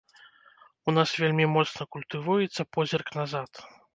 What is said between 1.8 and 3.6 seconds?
культывуецца позірк назад.